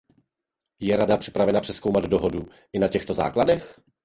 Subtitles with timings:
[0.79, 3.79] Je Rada připravena přezkoumat dohodu i na těchto základech?